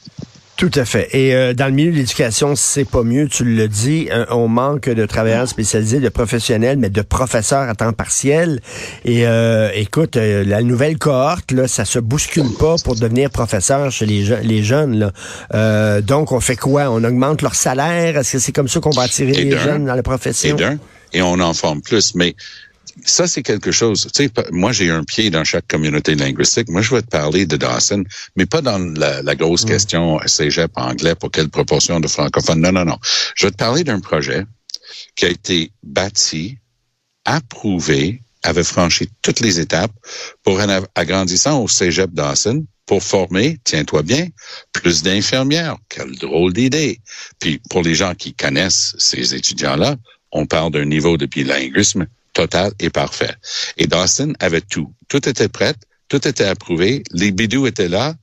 Tout 0.56 0.71
à 0.75 0.85
fait. 0.85 1.09
Et 1.12 1.35
euh, 1.35 1.54
dans 1.54 1.66
le 1.66 1.73
milieu 1.73 1.90
de 1.90 1.97
l'éducation, 1.97 2.54
c'est 2.54 2.85
pas 2.85 3.02
mieux, 3.02 3.26
tu 3.26 3.44
le 3.44 3.66
dis, 3.68 4.09
euh, 4.12 4.26
on 4.30 4.49
manque 4.49 4.88
de 4.88 5.06
travailleurs 5.06 5.49
spécialisés, 5.49 5.99
de 5.99 6.09
professionnels, 6.09 6.78
mais 6.78 6.90
de 6.90 7.02
professeurs 7.02 7.68
à 7.68 7.75
temps 7.75 7.92
partiel. 7.92 8.61
Et 9.04 9.26
euh, 9.26 9.71
écoute, 9.75 10.16
la 10.16 10.62
nouvelle 10.62 10.99
cohorte, 10.99 11.50
là, 11.52 11.66
ça 11.66 11.85
se 11.85 11.99
bouscule 11.99 12.52
pas 12.59 12.76
pour 12.85 12.94
devenir 12.94 13.30
professeur 13.30 13.90
chez 13.90 14.06
les, 14.06 14.25
les 14.42 14.62
jeunes. 14.62 15.12
Là. 15.50 16.00
donc, 16.00 16.32
on 16.32 16.40
fait 16.40 16.56
quoi? 16.56 16.90
On 16.90 17.02
augmente 17.02 17.42
leur 17.42 17.54
salaire? 17.54 18.16
Est-ce 18.18 18.32
que 18.32 18.38
c'est 18.38 18.52
comme 18.52 18.68
ça 18.68 18.78
qu'on 18.80 18.90
va 18.90 19.02
attirer 19.02 19.32
les 19.32 19.59
jeunes 19.59 19.87
dans 19.87 19.94
la 19.94 20.02
profession? 20.02 20.56
Et, 21.12 21.18
et 21.18 21.23
on 21.23 21.40
en 21.40 21.54
forme 21.54 21.80
plus. 21.80 22.14
Mais 22.14 22.37
ça, 23.04 23.26
c'est 23.26 23.42
quelque 23.42 23.72
chose. 23.72 24.08
Tu 24.14 24.25
sais, 24.25 24.30
moi, 24.50 24.72
j'ai 24.72 24.90
un 24.90 25.04
pied 25.04 25.30
dans 25.30 25.44
chaque 25.44 25.66
communauté 25.66 26.14
linguistique. 26.14 26.68
Moi, 26.68 26.82
je 26.82 26.94
vais 26.94 27.02
te 27.02 27.08
parler 27.08 27.46
de 27.46 27.56
Dawson, 27.56 28.04
mais 28.37 28.46
pas 28.46 28.61
dans 28.61 28.78
la, 28.78 29.34
grosse 29.34 29.64
mm. 29.64 29.68
question 29.68 30.18
cégep 30.26 30.70
anglais 30.76 31.14
pour 31.14 31.30
quelle 31.30 31.49
proportion 31.49 32.00
de 32.00 32.08
francophones. 32.08 32.61
Non, 32.61 32.72
non, 32.72 32.84
non. 32.84 32.99
Je 33.34 33.46
vais 33.46 33.50
te 33.50 33.56
parler 33.56 33.84
d'un 33.84 34.00
projet 34.00 34.44
qui 35.16 35.25
a 35.25 35.28
été 35.28 35.72
bâti, 35.82 36.58
approuvé, 37.25 38.20
avait 38.42 38.64
franchi 38.64 39.08
toutes 39.22 39.40
les 39.40 39.61
étapes 39.61 39.92
pour 40.42 40.61
un 40.61 40.82
agrandissant 40.94 41.62
au 41.62 41.68
cégep 41.68 42.11
Dawson 42.12 42.66
pour 42.87 43.02
former, 43.02 43.58
tiens-toi 43.64 44.02
bien, 44.02 44.26
plus 44.72 45.02
d'infirmières. 45.02 45.76
Quelle 45.88 46.16
drôle 46.16 46.52
d'idée. 46.52 47.00
Puis 47.38 47.61
pour 47.70 47.82
les 47.82 47.94
gens 47.94 48.14
qui 48.14 48.34
connaissent 48.34 48.94
ces 48.99 49.34
étudiants-là, 49.34 49.96
on 50.32 50.46
parle 50.46 50.72
d'un 50.72 50.84
niveau 50.84 51.16
de 51.16 51.26
bilinguisme 51.26 52.06
total 52.32 52.72
et 52.80 52.90
parfait. 52.90 53.34
Et 53.76 53.86
Dawson 53.86 54.32
avait 54.40 54.60
tout. 54.60 54.92
Tout 55.08 55.28
était 55.28 55.48
prêt. 55.48 55.74
Tout 56.08 56.28
était 56.28 56.44
approuvé. 56.44 57.02
Les 57.12 57.30
bidous 57.30 57.66
étaient 57.66 57.88
là. 57.88 58.14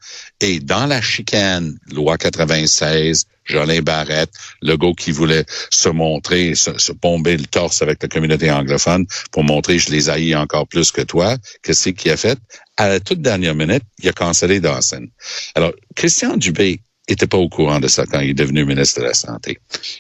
Et 0.42 0.60
dans 0.60 0.86
la 0.86 1.02
chicane, 1.02 1.78
loi 1.92 2.18
96, 2.18 3.26
Jolin 3.46 3.82
Barrette, 3.82 4.32
le 4.62 4.78
gars 4.78 4.92
qui 4.96 5.12
voulait 5.12 5.46
se 5.72 5.90
montrer, 5.90 6.54
se, 6.54 6.78
se, 6.78 6.92
bomber 6.92 7.36
le 7.36 7.46
torse 7.46 7.82
avec 7.82 8.02
la 8.04 8.08
communauté 8.08 8.52
anglophone 8.52 9.08
pour 9.32 9.44
montrer 9.44 9.80
je 9.80 9.90
les 9.90 10.10
haïs 10.10 10.36
encore 10.36 10.68
plus 10.68 10.92
que 10.92 11.02
toi. 11.02 11.36
Qu'est-ce 11.64 11.90
qu'il 11.90 12.12
a 12.12 12.18
fait? 12.18 12.38
À 12.78 12.88
la 12.90 13.00
toute 13.00 13.22
dernière 13.22 13.56
minute, 13.56 13.84
il 13.98 14.10
a 14.10 14.14
cancellé 14.14 14.60
Dawson. 14.60 15.08
Alors, 15.56 15.74
Christian 15.96 16.38
Dubé 16.38 16.82
était 17.14 17.28
pas 17.28 17.38
au 17.38 17.50
courant 17.50 17.80
de 17.80 17.88
ça 17.88 18.06
quand 18.06 18.20
il 18.20 18.32
est 18.32 18.34
devenu 18.34 18.66
ministre 18.66 19.00
de 19.00 19.06
la 19.06 19.14
Santé. 19.14 19.60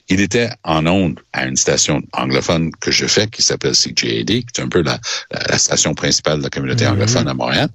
Il 0.09 0.19
était 0.21 0.49
en 0.63 0.85
onde 0.85 1.19
à 1.33 1.45
une 1.45 1.55
station 1.55 2.01
anglophone 2.13 2.71
que 2.79 2.91
je 2.91 3.05
fais 3.05 3.27
qui 3.27 3.41
s'appelle 3.41 3.73
CJAD, 3.73 4.27
qui 4.27 4.45
est 4.57 4.59
un 4.61 4.69
peu 4.69 4.81
la, 4.81 4.99
la, 5.31 5.57
station 5.57 5.93
principale 5.93 6.39
de 6.39 6.43
la 6.43 6.49
communauté 6.49 6.85
mm 6.85 6.87
-hmm. 6.87 6.91
anglophone 6.93 7.27
à 7.27 7.33
Montréal. 7.33 7.69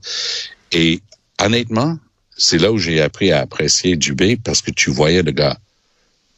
Et 0.72 1.00
honnêtement, 1.40 1.98
c'est 2.36 2.58
là 2.58 2.70
où 2.72 2.78
j'ai 2.78 3.00
appris 3.00 3.32
à 3.32 3.40
apprécier 3.40 3.96
Dubé 3.96 4.36
parce 4.36 4.60
que 4.60 4.70
tu 4.70 4.90
voyais 4.90 5.22
le 5.22 5.32
gars 5.32 5.56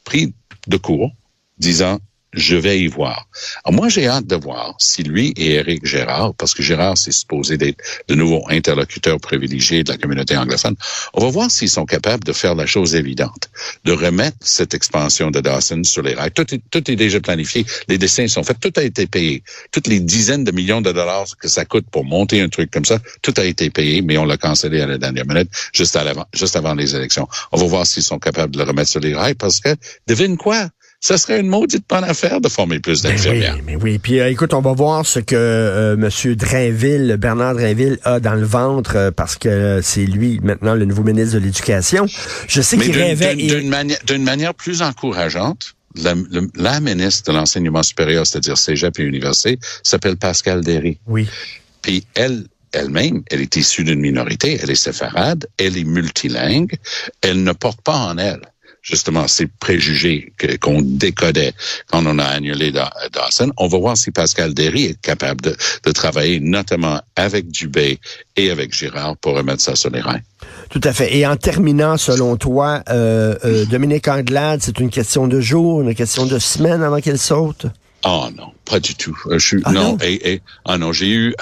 pris 0.04 0.32
de 0.66 0.76
court, 0.76 1.10
disant 1.58 1.98
je 2.36 2.54
vais 2.54 2.78
y 2.78 2.86
voir. 2.86 3.28
Alors 3.64 3.74
moi, 3.74 3.88
j'ai 3.88 4.06
hâte 4.06 4.26
de 4.26 4.36
voir 4.36 4.76
si 4.78 5.02
lui 5.02 5.32
et 5.36 5.54
Éric 5.54 5.84
Gérard, 5.84 6.34
parce 6.34 6.54
que 6.54 6.62
Gérard, 6.62 6.96
c'est 6.98 7.12
supposé 7.12 7.56
d'être 7.56 7.82
le 8.08 8.14
nouveau 8.14 8.44
interlocuteur 8.48 9.18
privilégié 9.18 9.82
de 9.82 9.90
la 9.90 9.98
communauté 9.98 10.36
anglophone, 10.36 10.76
on 11.14 11.20
va 11.20 11.30
voir 11.30 11.50
s'ils 11.50 11.70
sont 11.70 11.86
capables 11.86 12.24
de 12.24 12.32
faire 12.32 12.54
la 12.54 12.66
chose 12.66 12.94
évidente, 12.94 13.50
de 13.84 13.92
remettre 13.92 14.36
cette 14.40 14.74
expansion 14.74 15.30
de 15.30 15.40
Dawson 15.40 15.82
sur 15.82 16.02
les 16.02 16.14
rails. 16.14 16.30
Tout 16.30 16.52
est, 16.52 16.96
déjà 16.96 17.20
planifié, 17.20 17.64
les 17.88 17.98
dessins 17.98 18.28
sont 18.28 18.42
faits, 18.42 18.60
tout 18.60 18.72
a 18.76 18.82
été 18.82 19.06
payé. 19.06 19.42
Toutes 19.72 19.86
les 19.86 20.00
dizaines 20.00 20.44
de 20.44 20.52
millions 20.52 20.82
de 20.82 20.92
dollars 20.92 21.26
que 21.40 21.48
ça 21.48 21.64
coûte 21.64 21.86
pour 21.90 22.04
monter 22.04 22.40
un 22.40 22.48
truc 22.48 22.70
comme 22.70 22.84
ça, 22.84 22.98
tout 23.22 23.34
a 23.38 23.44
été 23.44 23.70
payé, 23.70 24.02
mais 24.02 24.18
on 24.18 24.26
l'a 24.26 24.36
cancellé 24.36 24.82
à 24.82 24.86
la 24.86 24.98
dernière 24.98 25.26
minute, 25.26 25.50
juste, 25.72 25.96
à 25.96 26.04
l'avant, 26.04 26.26
juste 26.34 26.56
avant 26.56 26.74
les 26.74 26.94
élections. 26.94 27.26
On 27.52 27.56
va 27.56 27.66
voir 27.66 27.86
s'ils 27.86 28.02
sont 28.02 28.18
capables 28.18 28.52
de 28.52 28.58
le 28.58 28.64
remettre 28.64 28.90
sur 28.90 29.00
les 29.00 29.14
rails, 29.14 29.34
parce 29.34 29.60
que, 29.60 29.74
devine 30.06 30.36
quoi? 30.36 30.68
Ça 31.00 31.18
serait 31.18 31.40
une 31.40 31.48
maudite 31.48 31.84
bonne 31.88 32.04
affaire 32.04 32.40
de 32.40 32.48
former 32.48 32.80
plus 32.80 33.02
d'infirmières. 33.02 33.54
Ben 33.54 33.58
oui, 33.58 33.64
mais 33.66 33.76
oui. 33.76 33.98
Puis 33.98 34.20
euh, 34.20 34.30
écoute, 34.30 34.54
on 34.54 34.60
va 34.60 34.72
voir 34.72 35.04
ce 35.06 35.20
que 35.20 35.36
euh, 35.36 35.94
M. 35.94 36.34
Drainville, 36.34 37.16
Bernard 37.18 37.54
Drainville, 37.54 37.98
a 38.04 38.20
dans 38.20 38.34
le 38.34 38.46
ventre 38.46 38.96
euh, 38.96 39.10
parce 39.10 39.36
que 39.36 39.80
c'est 39.82 40.06
lui 40.06 40.40
maintenant 40.42 40.74
le 40.74 40.84
nouveau 40.84 41.02
ministre 41.02 41.34
de 41.34 41.40
l'Éducation. 41.40 42.06
Je 42.48 42.60
sais 42.60 42.78
qu'il 42.78 42.96
rêvait. 42.96 43.34
D'une 43.36 43.68
manière, 43.68 43.98
manière 44.18 44.54
plus 44.54 44.82
encourageante, 44.82 45.74
la, 45.94 46.14
le, 46.14 46.48
la 46.54 46.80
ministre 46.80 47.30
de 47.30 47.36
l'enseignement 47.36 47.82
supérieur, 47.82 48.26
c'est-à-dire 48.26 48.58
Cégep 48.58 48.98
et 48.98 49.02
Université, 49.02 49.58
s'appelle 49.82 50.16
Pascal 50.16 50.62
Derry. 50.62 50.98
Oui. 51.06 51.28
Puis 51.82 52.04
elle, 52.14 52.44
elle-même, 52.72 53.22
elle 53.30 53.40
est 53.40 53.56
issue 53.56 53.84
d'une 53.84 54.00
minorité, 54.00 54.58
elle 54.62 54.70
est 54.70 54.74
séfarade, 54.74 55.46
elle 55.58 55.76
est 55.76 55.84
multilingue, 55.84 56.74
elle 57.22 57.42
ne 57.42 57.52
porte 57.52 57.80
pas 57.82 57.96
en 57.96 58.18
elle 58.18 58.40
justement 58.86 59.26
ces 59.26 59.46
préjugés 59.46 60.32
qu'on 60.60 60.80
décodait 60.80 61.52
quand 61.90 62.06
on 62.06 62.18
a 62.18 62.24
annulé 62.24 62.72
Dawson. 62.72 63.52
On 63.56 63.66
va 63.66 63.78
voir 63.78 63.96
si 63.96 64.10
Pascal 64.12 64.54
Derry 64.54 64.84
est 64.84 65.00
capable 65.00 65.40
de, 65.40 65.56
de 65.84 65.92
travailler 65.92 66.40
notamment 66.40 67.00
avec 67.16 67.48
Dubé 67.50 67.98
et 68.36 68.50
avec 68.50 68.72
Girard 68.72 69.16
pour 69.16 69.34
remettre 69.34 69.60
ça 69.60 69.74
sur 69.74 69.90
les 69.90 70.00
reins. 70.00 70.20
Tout 70.70 70.80
à 70.84 70.92
fait. 70.92 71.16
Et 71.16 71.26
en 71.26 71.36
terminant, 71.36 71.96
selon 71.96 72.36
toi, 72.36 72.82
euh, 72.88 73.34
euh, 73.44 73.64
Dominique 73.66 74.08
Anglade, 74.08 74.60
c'est 74.62 74.78
une 74.78 74.90
question 74.90 75.26
de 75.26 75.40
jour, 75.40 75.82
une 75.82 75.94
question 75.94 76.26
de 76.26 76.38
semaine 76.38 76.82
avant 76.82 77.00
qu'elle 77.00 77.18
saute? 77.18 77.66
Oh 78.04 78.28
non, 78.36 78.52
pas 78.68 78.80
du 78.80 78.94
tout. 78.94 79.16
Je 79.30 79.38
suis 79.38 79.62
ah 79.64 79.72
non, 79.72 79.92
non? 79.92 79.98
Et, 80.02 80.32
et, 80.32 80.42
ah 80.64 80.76
non, 80.76 80.92
j'ai 80.92 81.08
eu 81.08 81.34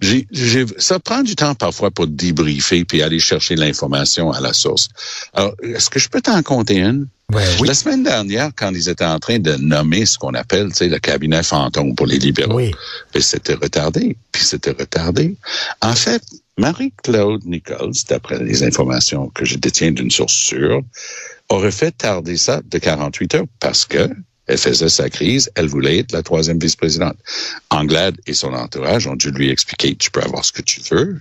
j'ai 0.00 0.26
j'ai 0.30 0.64
ça 0.78 0.98
prend 0.98 1.22
du 1.22 1.36
temps 1.36 1.54
parfois 1.54 1.90
pour 1.90 2.06
débriefer 2.06 2.84
puis 2.84 3.02
aller 3.02 3.18
chercher 3.18 3.56
l'information 3.56 4.32
à 4.32 4.40
la 4.40 4.52
source. 4.52 4.88
Alors, 5.34 5.54
est-ce 5.62 5.90
que 5.90 5.98
je 5.98 6.08
peux 6.08 6.20
t'en 6.20 6.42
compter 6.42 6.78
une? 6.78 7.08
Ouais, 7.32 7.44
oui. 7.60 7.68
La 7.68 7.74
semaine 7.74 8.02
dernière, 8.02 8.50
quand 8.56 8.72
ils 8.72 8.88
étaient 8.88 9.04
en 9.04 9.18
train 9.18 9.38
de 9.38 9.54
nommer 9.56 10.06
ce 10.06 10.16
qu'on 10.16 10.32
appelle, 10.32 10.68
tu 10.68 10.76
sais, 10.76 10.88
le 10.88 10.98
cabinet 10.98 11.42
fantôme 11.42 11.94
pour 11.94 12.06
les 12.06 12.18
libéraux, 12.18 12.54
oui. 12.54 12.74
puis 13.12 13.22
c'était 13.22 13.54
retardé, 13.54 14.16
puis 14.32 14.42
c'était 14.42 14.70
retardé. 14.70 15.36
En 15.82 15.94
fait, 15.94 16.22
Marie-Claude 16.56 17.44
Nichols, 17.44 17.92
d'après 18.08 18.42
les 18.42 18.62
informations 18.62 19.28
que 19.28 19.44
je 19.44 19.56
détiens 19.56 19.92
d'une 19.92 20.10
source 20.10 20.32
sûre, 20.32 20.80
aurait 21.50 21.70
fait 21.70 21.92
tarder 21.92 22.36
ça 22.36 22.62
de 22.64 22.78
48 22.78 23.34
heures 23.34 23.44
parce 23.60 23.84
que 23.84 24.08
elle 24.48 24.58
faisait 24.58 24.88
sa 24.88 25.08
crise, 25.10 25.50
elle 25.54 25.68
voulait 25.68 25.98
être 25.98 26.12
la 26.12 26.22
troisième 26.22 26.58
vice-présidente. 26.58 27.16
Anglade 27.70 28.16
et 28.26 28.34
son 28.34 28.52
entourage 28.54 29.06
ont 29.06 29.14
dû 29.14 29.30
lui 29.30 29.50
expliquer, 29.50 29.94
tu 29.94 30.10
peux 30.10 30.22
avoir 30.22 30.44
ce 30.44 30.52
que 30.52 30.62
tu 30.62 30.80
veux, 30.90 31.20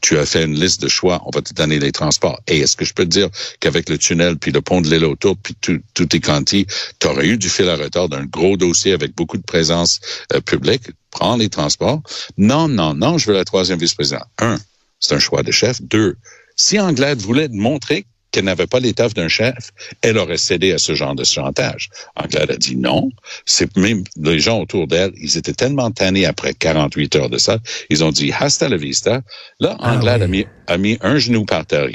tu 0.00 0.18
as 0.18 0.26
fait 0.26 0.44
une 0.44 0.58
liste 0.58 0.82
de 0.82 0.88
choix, 0.88 1.22
on 1.26 1.30
va 1.30 1.42
te 1.42 1.54
donner 1.54 1.78
les 1.78 1.92
transports. 1.92 2.40
Et 2.46 2.60
est-ce 2.60 2.76
que 2.76 2.84
je 2.84 2.94
peux 2.94 3.04
te 3.04 3.10
dire 3.10 3.28
qu'avec 3.60 3.88
le 3.88 3.98
tunnel, 3.98 4.36
puis 4.36 4.52
le 4.52 4.60
pont 4.60 4.80
de 4.80 4.88
l'île 4.88 5.04
autour, 5.04 5.36
puis 5.36 5.54
tout, 5.60 5.80
tout 5.94 6.14
est 6.14 6.20
quanti, 6.20 6.66
tu 7.00 7.06
aurais 7.06 7.26
eu 7.26 7.38
du 7.38 7.48
fil 7.48 7.68
à 7.68 7.76
retard 7.76 8.08
d'un 8.08 8.24
gros 8.26 8.56
dossier 8.56 8.92
avec 8.92 9.14
beaucoup 9.14 9.38
de 9.38 9.42
présence 9.42 10.00
euh, 10.34 10.40
publique, 10.40 10.90
prends 11.10 11.36
les 11.36 11.48
transports. 11.48 12.02
Non, 12.36 12.68
non, 12.68 12.94
non, 12.94 13.18
je 13.18 13.26
veux 13.26 13.34
la 13.34 13.44
troisième 13.44 13.78
vice-présidente. 13.78 14.26
Un, 14.38 14.58
c'est 15.00 15.14
un 15.14 15.18
choix 15.18 15.42
de 15.42 15.50
chef. 15.50 15.80
Deux, 15.80 16.16
si 16.56 16.78
Anglade 16.78 17.20
voulait 17.20 17.48
montrer 17.48 18.04
qu'elle 18.30 18.44
n'avait 18.44 18.66
pas 18.66 18.80
l'étoffe 18.80 19.14
d'un 19.14 19.28
chef, 19.28 19.70
elle 20.02 20.18
aurait 20.18 20.36
cédé 20.36 20.72
à 20.72 20.78
ce 20.78 20.94
genre 20.94 21.14
de 21.14 21.24
chantage. 21.24 21.88
Anglade 22.16 22.50
a 22.50 22.56
dit 22.56 22.76
non. 22.76 23.10
C'est 23.46 23.74
même 23.76 24.04
les 24.16 24.40
gens 24.40 24.60
autour 24.60 24.86
d'elle, 24.86 25.12
ils 25.20 25.36
étaient 25.36 25.54
tellement 25.54 25.90
tannés 25.90 26.26
après 26.26 26.54
48 26.54 27.16
heures 27.16 27.30
de 27.30 27.38
ça, 27.38 27.58
ils 27.90 28.04
ont 28.04 28.10
dit 28.10 28.32
hasta 28.38 28.68
la 28.68 28.76
vista. 28.76 29.22
Là, 29.60 29.76
ah 29.80 29.98
oui. 30.00 30.08
a, 30.08 30.26
mis, 30.26 30.46
a 30.66 30.78
mis 30.78 30.98
un 31.00 31.18
genou 31.18 31.44
par 31.44 31.64
terre 31.66 31.88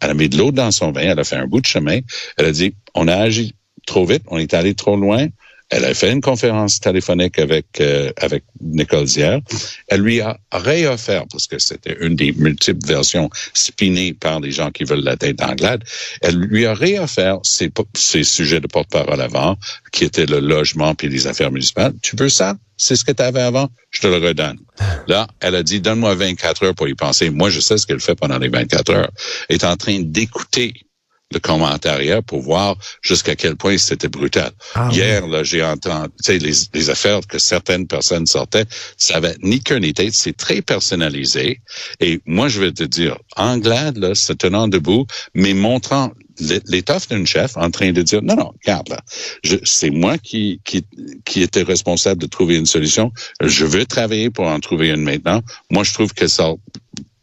elle 0.00 0.10
a 0.10 0.14
mis 0.14 0.28
de 0.28 0.36
l'eau 0.36 0.52
dans 0.52 0.70
son 0.70 0.92
vin, 0.92 1.02
elle 1.02 1.18
a 1.18 1.24
fait 1.24 1.36
un 1.36 1.46
bout 1.46 1.60
de 1.60 1.66
chemin, 1.66 2.00
elle 2.36 2.46
a 2.46 2.52
dit 2.52 2.74
on 2.94 3.08
a 3.08 3.16
agi 3.16 3.54
trop 3.86 4.04
vite, 4.04 4.22
on 4.28 4.38
est 4.38 4.54
allé 4.54 4.74
trop 4.74 4.96
loin, 4.96 5.26
elle 5.70 5.84
a 5.84 5.94
fait 5.94 6.12
une 6.12 6.20
conférence 6.20 6.80
téléphonique 6.80 7.38
avec 7.38 7.80
euh, 7.80 8.12
avec 8.16 8.44
Nicole 8.60 9.06
hier. 9.06 9.40
Elle 9.88 10.00
lui 10.00 10.20
a 10.20 10.38
réoffert, 10.52 11.24
parce 11.30 11.46
que 11.46 11.58
c'était 11.58 11.96
une 12.00 12.16
des 12.16 12.32
multiples 12.32 12.84
versions 12.86 13.30
spinées 13.54 14.12
par 14.12 14.40
les 14.40 14.50
gens 14.50 14.70
qui 14.70 14.84
veulent 14.84 15.04
la 15.04 15.16
tête 15.16 15.36
d'Anglade, 15.36 15.84
elle 16.22 16.36
lui 16.36 16.66
a 16.66 16.74
réoffert 16.74 17.38
ses, 17.44 17.70
ses 17.94 18.24
sujets 18.24 18.60
de 18.60 18.66
porte-parole 18.66 19.20
avant, 19.20 19.56
qui 19.92 20.04
étaient 20.04 20.26
le 20.26 20.40
logement 20.40 20.94
puis 20.94 21.08
les 21.08 21.26
affaires 21.26 21.52
municipales. 21.52 21.94
Tu 22.02 22.16
veux 22.16 22.28
ça? 22.28 22.56
C'est 22.76 22.96
ce 22.96 23.04
que 23.04 23.12
tu 23.12 23.22
avais 23.22 23.42
avant? 23.42 23.68
Je 23.90 24.00
te 24.00 24.06
le 24.06 24.16
redonne. 24.16 24.58
Là, 25.06 25.28
elle 25.40 25.54
a 25.54 25.62
dit, 25.62 25.80
donne-moi 25.80 26.14
24 26.14 26.64
heures 26.64 26.74
pour 26.74 26.88
y 26.88 26.94
penser. 26.94 27.28
Moi, 27.30 27.50
je 27.50 27.60
sais 27.60 27.76
ce 27.76 27.86
qu'elle 27.86 28.00
fait 28.00 28.14
pendant 28.14 28.38
les 28.38 28.48
24 28.48 28.90
heures. 28.90 29.10
Elle 29.48 29.56
est 29.56 29.64
en 29.64 29.76
train 29.76 30.00
d'écouter 30.00 30.72
le 31.32 31.38
commentaire 31.38 32.22
pour 32.24 32.40
voir 32.40 32.76
jusqu'à 33.02 33.36
quel 33.36 33.56
point 33.56 33.78
c'était 33.78 34.08
brutal. 34.08 34.50
Ah, 34.74 34.88
Hier, 34.92 35.24
oui. 35.24 35.30
là, 35.30 35.42
j'ai 35.44 35.62
entendu, 35.62 36.10
les, 36.28 36.52
les, 36.74 36.90
affaires 36.90 37.20
que 37.26 37.38
certaines 37.38 37.86
personnes 37.86 38.26
sortaient, 38.26 38.64
ça 38.96 39.16
avait 39.16 39.36
ni 39.42 39.60
queue 39.60 39.76
ni 39.76 39.94
tête, 39.94 40.14
c'est 40.14 40.36
très 40.36 40.60
personnalisé. 40.60 41.60
Et 42.00 42.20
moi, 42.26 42.48
je 42.48 42.60
vais 42.60 42.72
te 42.72 42.82
dire, 42.82 43.16
Anglade, 43.36 43.96
là, 43.98 44.14
se 44.14 44.32
tenant 44.32 44.66
debout, 44.66 45.06
mais 45.34 45.54
montrant 45.54 46.12
l'étoffe 46.66 47.08
d'une 47.08 47.26
chef 47.26 47.56
en 47.56 47.70
train 47.70 47.92
de 47.92 48.02
dire, 48.02 48.22
non, 48.22 48.34
non, 48.34 48.52
regarde 48.64 48.88
là, 48.88 49.02
c'est 49.64 49.90
moi 49.90 50.16
qui, 50.18 50.60
qui, 50.64 50.84
qui 51.24 51.42
était 51.42 51.62
responsable 51.62 52.20
de 52.20 52.26
trouver 52.26 52.56
une 52.56 52.66
solution. 52.66 53.12
Je 53.42 53.66
veux 53.66 53.84
travailler 53.84 54.30
pour 54.30 54.46
en 54.46 54.58
trouver 54.58 54.88
une 54.88 55.02
maintenant. 55.02 55.42
Moi, 55.70 55.84
je 55.84 55.92
trouve 55.92 56.14
que 56.14 56.26
ça 56.26 56.54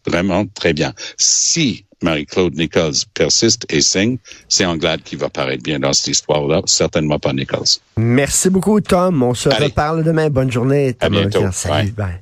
vraiment 0.05 0.45
très 0.45 0.73
bien. 0.73 0.93
Si 1.17 1.86
Marie-Claude 2.01 2.55
Nichols 2.55 2.93
persiste 3.13 3.65
et 3.69 3.81
signe, 3.81 4.17
c'est 4.47 4.65
Anglade 4.65 5.01
qui 5.03 5.15
va 5.15 5.29
paraître 5.29 5.63
bien 5.63 5.79
dans 5.79 5.93
cette 5.93 6.07
histoire-là, 6.07 6.61
certainement 6.65 7.19
pas 7.19 7.33
Nichols. 7.33 7.79
Merci 7.97 8.49
beaucoup, 8.49 8.79
Tom. 8.81 9.23
On 9.23 9.33
se 9.33 9.49
Allez. 9.49 9.65
reparle 9.65 10.03
demain. 10.03 10.29
Bonne 10.29 10.51
journée. 10.51 10.95
À 10.99 11.09
bientôt. 11.09 11.45
Salut. 11.51 11.91
Bye. 11.91 12.07
Bye. 12.09 12.19